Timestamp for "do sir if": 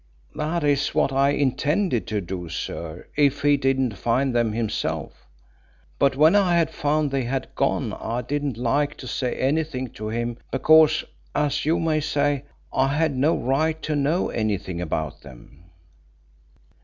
2.21-3.43